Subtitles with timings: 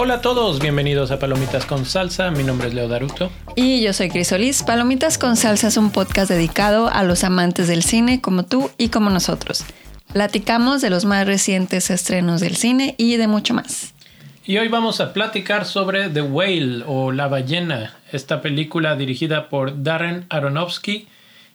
[0.00, 2.30] Hola a todos, bienvenidos a Palomitas con Salsa.
[2.30, 3.32] Mi nombre es Leo Daruto.
[3.56, 4.62] Y yo soy Crisolis.
[4.62, 8.90] Palomitas con Salsa es un podcast dedicado a los amantes del cine como tú y
[8.90, 9.64] como nosotros.
[10.12, 13.92] Platicamos de los más recientes estrenos del cine y de mucho más.
[14.44, 19.82] Y hoy vamos a platicar sobre The Whale o La ballena, esta película dirigida por
[19.82, 21.08] Darren Aronofsky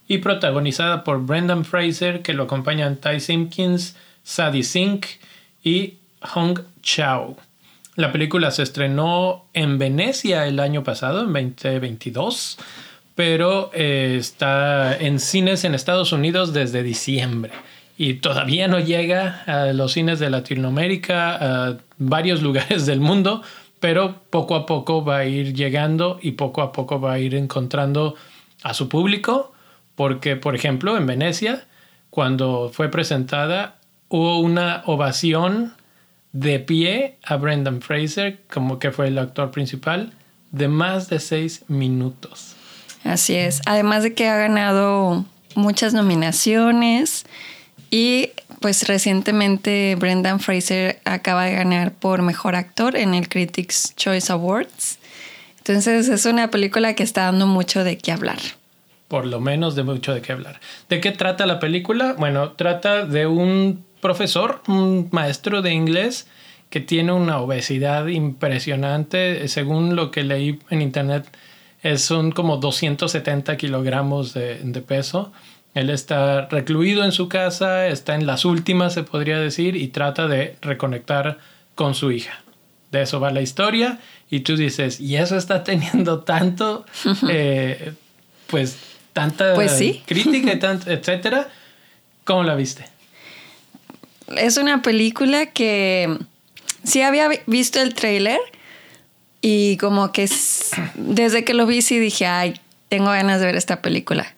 [0.10, 5.06] y protagonizada por Brendan Fraser, que lo acompañan Ty Simpkins, Sadie Sink
[5.64, 7.38] y Hong Chao.
[7.96, 12.58] La película se estrenó en Venecia el año pasado, en 2022,
[13.14, 17.52] pero eh, está en cines en Estados Unidos desde diciembre.
[17.96, 21.36] Y todavía no llega a los cines de Latinoamérica,
[21.70, 23.44] a varios lugares del mundo,
[23.80, 27.36] pero poco a poco va a ir llegando y poco a poco va a ir
[27.36, 28.16] encontrando
[28.64, 29.54] a su público,
[29.94, 31.68] porque por ejemplo en Venecia,
[32.10, 33.76] cuando fue presentada,
[34.10, 35.74] hubo una ovación
[36.34, 40.14] de pie a Brendan Fraser, como que fue el actor principal,
[40.52, 42.56] de más de seis minutos.
[43.04, 43.62] Así es.
[43.66, 45.26] Además de que ha ganado
[45.56, 47.26] muchas nominaciones
[47.92, 54.32] y pues recientemente Brendan Fraser acaba de ganar por mejor actor en el Critics Choice
[54.32, 54.98] Awards.
[55.60, 58.40] Entonces es una película que está dando mucho de qué hablar.
[59.08, 60.60] Por lo menos de mucho de qué hablar.
[60.90, 62.16] ¿De qué trata la película?
[62.18, 66.28] Bueno, trata de un profesor, un maestro de inglés
[66.70, 69.48] que tiene una obesidad impresionante.
[69.48, 71.26] Según lo que leí en internet,
[71.96, 75.32] son como 270 kilogramos de, peso.
[75.74, 80.28] Él está recluido en su casa, está en las últimas, se podría decir, y trata
[80.28, 81.40] de reconectar
[81.74, 82.44] con su hija.
[82.92, 84.00] De eso va la historia.
[84.30, 86.86] Y tú dices, ¿y eso está teniendo tanto,
[87.30, 87.94] eh,
[88.48, 88.78] pues,
[89.14, 89.74] tanta pues
[90.06, 91.50] crítica, y etcétera?
[92.24, 92.93] ¿Cómo la viste?
[94.38, 96.18] Es una película que
[96.84, 98.40] sí había visto el trailer
[99.42, 100.30] y como que
[100.96, 104.34] desde que lo vi sí dije, ay, tengo ganas de ver esta película.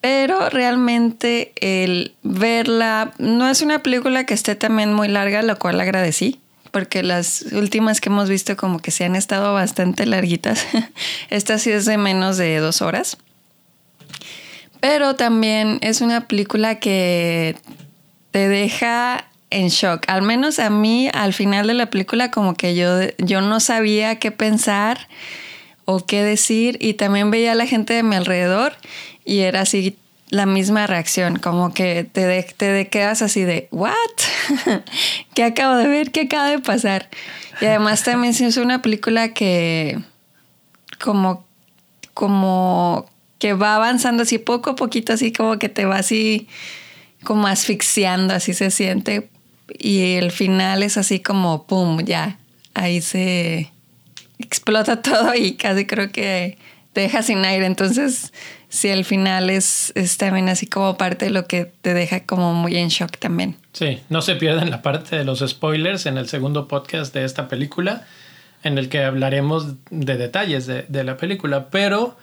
[0.00, 5.80] Pero realmente el verla no es una película que esté también muy larga, lo cual
[5.80, 10.66] agradecí, porque las últimas que hemos visto como que se han estado bastante larguitas.
[11.30, 13.16] Esta sí es de menos de dos horas.
[14.80, 17.56] Pero también es una película que
[18.38, 20.04] te deja en shock.
[20.06, 24.20] Al menos a mí, al final de la película, como que yo, yo no sabía
[24.20, 25.08] qué pensar
[25.86, 26.78] o qué decir.
[26.80, 28.74] Y también veía a la gente de mi alrededor
[29.24, 29.96] y era así
[30.28, 33.92] la misma reacción, como que te, te quedas así de, ¿what?
[35.34, 36.12] ¿Qué acabo de ver?
[36.12, 37.08] ¿Qué acaba de pasar?
[37.60, 39.98] Y además también es una película que
[41.00, 41.44] como,
[42.14, 43.10] como
[43.40, 46.46] que va avanzando así poco a poquito, así como que te va así
[47.24, 49.28] como asfixiando, así se siente.
[49.78, 52.04] Y el final es así como, ¡pum!
[52.04, 52.38] Ya,
[52.74, 53.72] ahí se
[54.38, 56.58] explota todo y casi creo que
[56.92, 57.66] te deja sin aire.
[57.66, 58.32] Entonces,
[58.68, 62.54] sí, el final es, es también así como parte de lo que te deja como
[62.54, 63.56] muy en shock también.
[63.72, 67.48] Sí, no se pierdan la parte de los spoilers en el segundo podcast de esta
[67.48, 68.06] película,
[68.62, 71.68] en el que hablaremos de detalles de, de la película.
[71.70, 72.16] Pero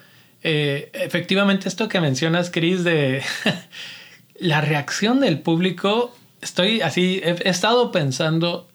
[0.47, 3.23] eh, efectivamente esto que mencionas, Chris, de
[4.39, 8.67] la reacción del público, estoy así, he, estado pensando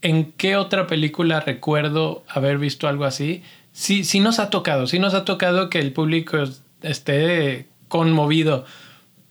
[0.00, 3.42] en qué otra película recuerdo haber visto algo así.
[3.72, 6.38] Sí, sí nos ha tocado, sí nos ha tocado que el público
[6.82, 8.64] esté conmovido,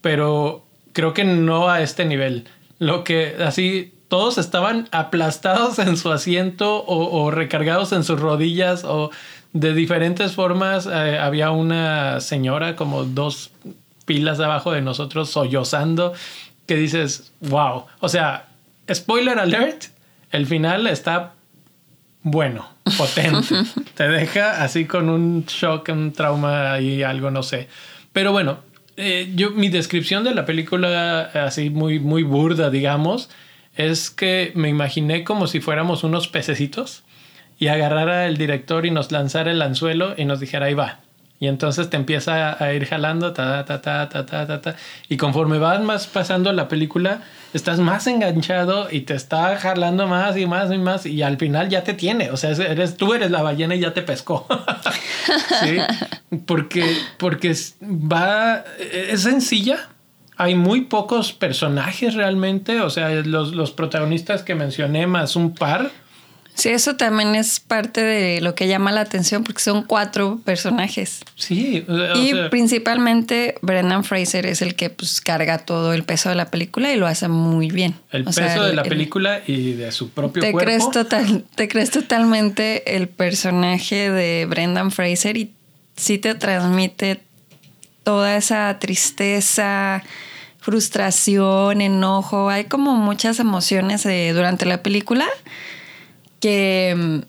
[0.02, 2.46] pero creo que no a este nivel.
[2.80, 9.10] Lo que así todos estaban aplastados en su asiento o, recargados en sus rodillas o
[9.54, 10.86] de diferentes formas.
[10.86, 13.52] Eh, había una señora como dos
[14.12, 16.12] pilas abajo de nosotros sollozando
[16.66, 17.86] que dices, wow.
[18.02, 18.50] O sea,
[18.94, 19.86] spoiler alert,
[20.32, 21.32] el final está
[22.24, 22.68] bueno,
[22.98, 23.56] potente.
[23.96, 27.70] Te deja así con un shock, un trauma y algo, no sé.
[28.12, 28.60] Pero bueno,
[28.98, 33.30] eh, yo, mi descripción de la película, así muy, muy burda, digamos,
[33.78, 37.04] es que me imaginé como si fuéramos unos pececitos
[37.60, 41.00] y agarrara el director y nos lanzara el anzuelo y nos dijera, ahí va,
[41.42, 44.76] y entonces te empieza a ir jalando, ta, ta, ta, ta, ta, ta, ta.
[45.10, 47.22] Y conforme vas más pasando la película,
[47.52, 51.08] estás más enganchado y te está jalando más y más y más.
[51.08, 52.30] Y al final ya te tiene.
[52.30, 54.46] O sea, eres, tú eres la ballena y ya te pescó.
[55.64, 55.78] ¿Sí?
[56.46, 58.64] Porque, porque va,
[58.94, 59.90] es sencilla.
[60.38, 62.82] Hay muy pocos personajes realmente.
[62.82, 65.90] O sea, los, los protagonistas que mencioné más un par
[66.54, 71.22] Sí, eso también es parte de lo que llama la atención porque son cuatro personajes.
[71.36, 71.86] Sí.
[72.16, 76.92] y principalmente Brendan Fraser es el que pues carga todo el peso de la película
[76.92, 77.96] y lo hace muy bien.
[78.12, 80.66] El peso de la película y de su propio te cuerpo.
[80.66, 85.54] Crees total, te crees totalmente el personaje de Brendan Fraser y
[85.96, 87.22] sí te transmite
[88.04, 90.04] toda esa tristeza,
[90.60, 92.50] frustración, enojo.
[92.50, 95.28] Hay como muchas emociones eh, durante la película
[96.42, 97.20] que mm,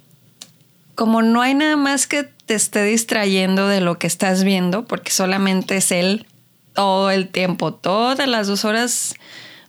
[0.96, 5.12] como no hay nada más que te esté distrayendo de lo que estás viendo, porque
[5.12, 6.26] solamente es él
[6.74, 9.14] todo el tiempo, todas las dos horas,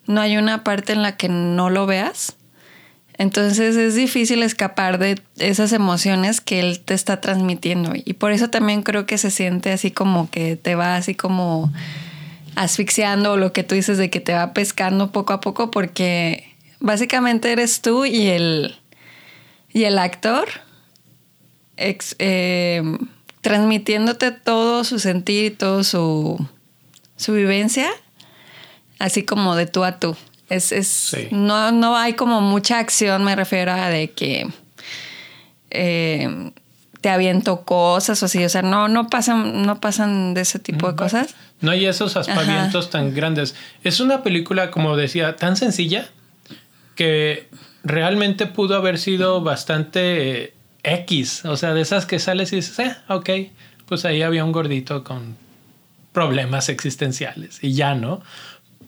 [0.07, 2.35] no hay una parte en la que no lo veas.
[3.17, 7.93] Entonces es difícil escapar de esas emociones que él te está transmitiendo.
[7.93, 11.71] Y por eso también creo que se siente así como que te va así como
[12.55, 16.55] asfixiando o lo que tú dices de que te va pescando poco a poco porque
[16.79, 18.75] básicamente eres tú y el,
[19.73, 20.47] y el actor
[21.77, 22.83] eh,
[23.41, 26.47] transmitiéndote todo su sentir y todo su,
[27.17, 27.89] su vivencia,
[28.99, 30.15] así como de tú a tú.
[30.49, 34.47] Es, es no, no hay como mucha acción, me refiero a de que
[35.71, 36.51] eh,
[37.01, 38.43] te aviento cosas o así.
[38.45, 41.35] O sea, no, no pasan, no pasan de ese tipo de cosas.
[41.59, 43.55] No hay esos aspavientos tan grandes.
[43.83, 46.07] Es una película, como decía, tan sencilla
[46.95, 47.49] que
[47.83, 50.53] realmente pudo haber sido bastante eh,
[50.83, 51.45] X.
[51.45, 53.29] O sea, de esas que sales y dices, eh, ok,
[53.85, 55.35] pues ahí había un gordito con
[56.11, 58.21] problemas existenciales y ya, ¿no?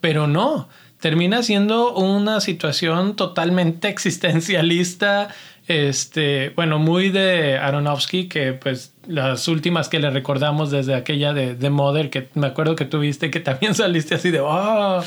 [0.02, 0.70] Pero no,
[1.00, 5.30] termina siendo una situación totalmente existencialista,
[5.68, 11.56] este, bueno, muy de Aronofsky, que pues las últimas que le recordamos desde aquella de,
[11.56, 15.02] de Mother, que me acuerdo que tuviste, que también saliste así de, oh,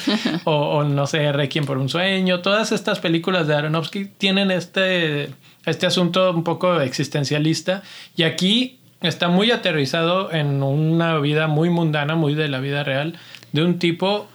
[0.44, 5.31] o, no sé, Requiem por un sueño, todas estas películas de Aronofsky tienen este,
[5.64, 7.82] este asunto un poco existencialista
[8.16, 13.14] y aquí está muy aterrizado en una vida muy mundana, muy de la vida real,
[13.52, 14.26] de un tipo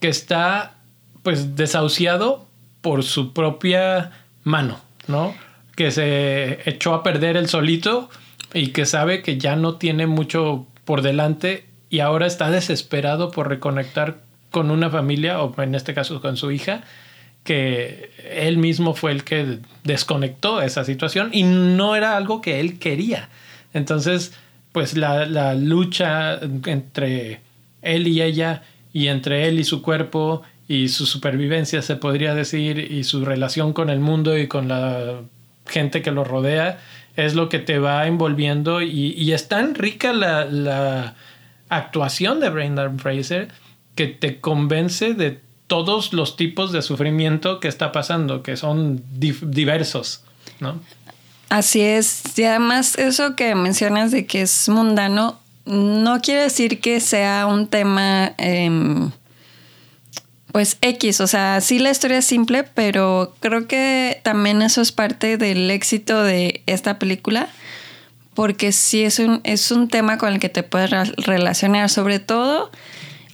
[0.00, 0.74] que está
[1.22, 2.46] pues desahuciado
[2.82, 4.10] por su propia
[4.44, 5.32] mano, ¿no?
[5.74, 8.10] Que se echó a perder el solito
[8.54, 13.48] y que sabe que ya no tiene mucho por delante y ahora está desesperado por
[13.48, 16.82] reconectar con una familia, o en este caso con su hija,
[17.44, 22.78] que él mismo fue el que desconectó esa situación y no era algo que él
[22.78, 23.28] quería.
[23.74, 24.32] Entonces,
[24.72, 27.40] pues la, la lucha entre
[27.82, 32.78] él y ella y entre él y su cuerpo y su supervivencia, se podría decir,
[32.78, 35.20] y su relación con el mundo y con la
[35.66, 36.80] gente que lo rodea,
[37.16, 41.14] es lo que te va envolviendo y, es tan rica la,
[41.68, 43.48] actuación de Brendan Fraser
[43.94, 50.22] que te convence de todos los tipos de sufrimiento que está pasando, que son diversos,
[50.60, 50.78] ¿no?
[51.48, 52.38] Así es.
[52.38, 57.68] Y además eso que mencionas de que es mundano, no quiere decir que sea un
[57.68, 58.32] tema...
[58.36, 59.10] Em,
[60.52, 64.92] pues X, o sea, sí la historia es simple, pero creo que también eso es
[64.92, 67.48] parte del éxito de esta película,
[68.34, 72.70] porque sí es un, es un tema con el que te puedes relacionar, sobre todo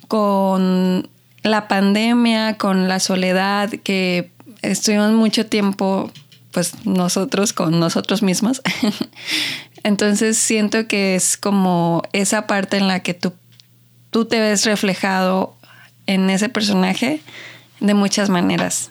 [0.07, 1.09] con
[1.43, 4.31] la pandemia, con la soledad, que
[4.63, 6.13] estuvimos mucho tiempo,
[6.53, 8.63] pues nosotros con nosotros mismos.
[9.83, 13.33] Entonces siento que es como esa parte en la que tú,
[14.11, 15.58] tú te ves reflejado
[16.09, 17.21] en ese personaje
[17.79, 18.91] de muchas maneras.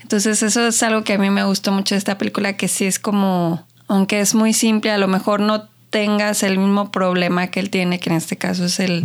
[0.00, 2.86] Entonces eso es algo que a mí me gustó mucho de esta película, que sí
[2.86, 7.60] es como, aunque es muy simple, a lo mejor no tengas el mismo problema que
[7.60, 9.04] él tiene, que en este caso es el,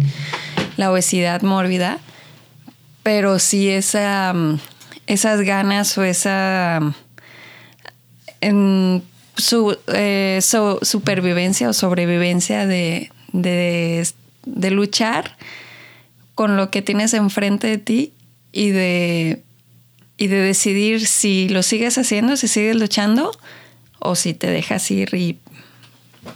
[0.77, 1.99] la obesidad mórbida,
[3.01, 4.33] pero sí esa,
[5.07, 6.79] esas ganas o esa
[9.37, 10.39] su, eh,
[10.81, 15.35] supervivencia o sobrevivencia de, de luchar
[16.39, 18.13] con lo que tienes enfrente de ti
[18.53, 19.43] y de,
[20.15, 23.37] y de decidir si lo sigues haciendo, si sigues luchando
[23.99, 25.37] o si te dejas ir y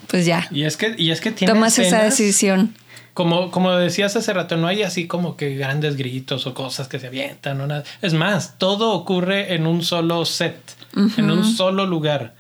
[0.08, 0.46] pues ya.
[0.52, 2.76] Y es que, y es que tomas esa decisión.
[3.14, 7.00] Como, como decías hace rato, no hay así como que grandes gritos o cosas que
[7.00, 7.86] se avientan o nada.
[8.02, 10.60] Es más, todo ocurre en un solo set,
[11.16, 12.36] en un solo lugar.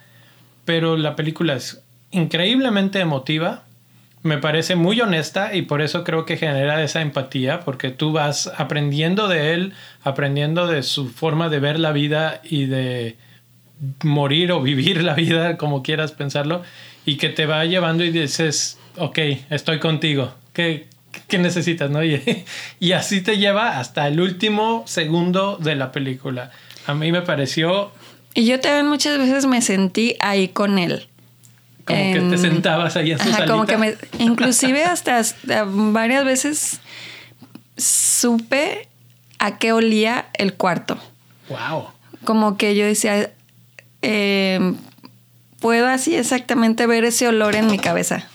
[0.65, 1.79] Pero la película es
[2.11, 3.63] increíblemente emotiva
[4.23, 8.51] me parece muy honesta y por eso creo que genera esa empatía, porque tú vas
[8.57, 13.17] aprendiendo de él, aprendiendo de su forma de ver la vida y de
[14.01, 16.63] morir o vivir la vida, como quieras pensarlo,
[17.05, 20.87] y que te va llevando y dices, ok, estoy contigo, ¿qué,
[21.27, 21.91] qué necesitas?
[21.91, 22.01] ¿no?
[22.03, 22.45] Y,
[22.79, 26.51] y así te lleva hasta el último segundo de la película.
[26.87, 27.91] A mí me pareció
[28.33, 31.07] Y yo también muchas veces me sentí ahí con él.
[31.85, 36.23] Como que te sentabas ahí en su Ajá, como que me, inclusive hasta, hasta varias
[36.23, 36.79] veces
[37.77, 38.87] supe
[39.39, 40.97] a qué olía el cuarto.
[41.49, 41.87] Wow.
[42.23, 43.31] Como que yo decía,
[44.01, 44.73] eh,
[45.59, 48.27] puedo así exactamente ver ese olor en mi cabeza.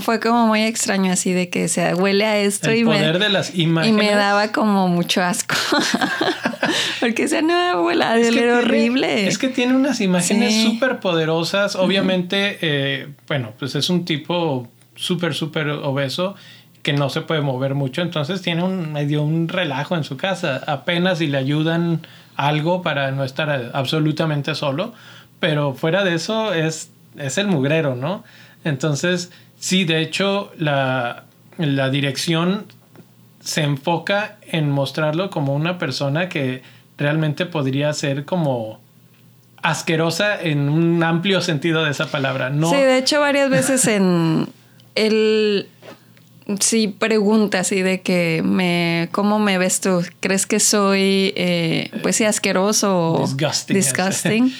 [0.00, 3.18] Fue como muy extraño así de que se huele a esto El y poder me,
[3.18, 3.96] de las y imágenes.
[3.96, 5.56] me daba como mucho asco.
[7.04, 9.26] Porque esa no huele a Es que tiene- horrible.
[9.28, 10.64] Es que tiene unas imágenes Sí.
[10.64, 11.76] súper poderosas.
[11.76, 16.34] Obviamente, eh, bueno, pues es un tipo súper, súper obeso
[16.82, 18.00] que no se puede mover mucho.
[18.00, 20.62] Entonces tiene un medio un relajo en su casa.
[20.66, 22.06] Apenas si le ayudan
[22.36, 24.94] algo para no estar absolutamente solo.
[25.40, 28.24] Pero fuera de eso es, es el mugrero, ¿no?
[28.64, 31.24] Entonces, sí, de hecho, la,
[31.58, 32.64] la dirección
[33.40, 36.62] se enfoca en mostrarlo como una persona que
[36.98, 38.80] realmente podría ser como
[39.62, 42.50] asquerosa en un amplio sentido de esa palabra.
[42.50, 44.46] No, Sí, de hecho varias veces en
[44.94, 45.68] él
[46.60, 52.16] sí pregunta así de que me cómo me ves tú crees que soy eh, pues
[52.16, 54.54] sí asqueroso o Disgusting, disgusting?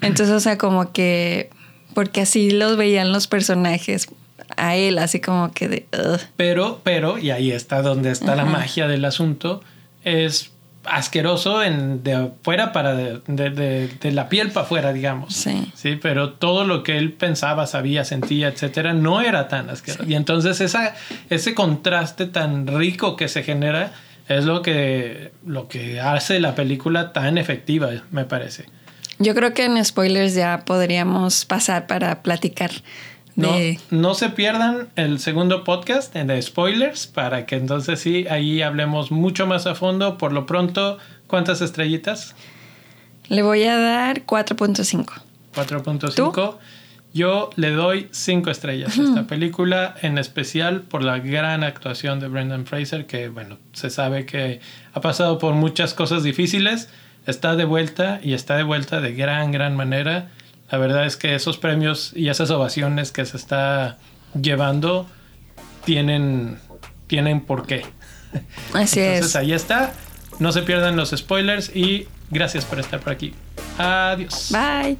[0.00, 1.50] entonces o sea como que
[1.94, 4.08] porque así los veían los personajes
[4.56, 6.20] a él así como que de "Ugh".
[6.36, 9.62] pero, pero, y ahí está donde está la magia del asunto,
[10.02, 10.50] es
[10.86, 15.34] asqueroso en, de afuera para de, de- de- de la piel para afuera, digamos.
[15.34, 15.70] Sí.
[15.74, 20.04] Sí, pero todo lo que él pensaba, sabía, sentía, etcétera, no era tan asqueroso.
[20.08, 20.94] Y entonces esa,
[21.30, 23.92] ese contraste tan rico que se genera
[24.28, 28.64] es lo que, lo que hace la película tan efectiva, me parece.
[29.18, 32.70] yo creo que en spoilers ya podríamos pasar para platicar
[33.36, 39.10] de no se pierdan el segundo podcast de spoilers para que entonces sí, ahí hablemos
[39.10, 40.18] mucho más a fondo.
[40.18, 42.34] Por lo pronto, ¿cuántas estrellitas?
[43.28, 45.06] le voy a dar 4.5
[45.54, 46.56] 4.5.
[47.12, 52.26] Yo le doy 5 estrellas a esta película, en especial por la gran actuación de
[52.26, 54.60] Brendan Fraser, que bueno, se sabe que
[54.92, 56.88] ha pasado por muchas cosas difíciles,
[57.26, 60.30] está de vuelta y está de vuelta de gran, gran manera.
[60.74, 63.96] La verdad es que esos premios y esas ovaciones que se está
[64.34, 65.06] llevando
[65.84, 66.58] tienen,
[67.06, 67.86] tienen por qué.
[68.74, 69.92] así Entonces es ahí está.
[70.40, 73.34] No se pierdan los spoilers y gracias por estar por aquí.
[73.78, 74.50] Adiós.
[74.50, 74.98] bye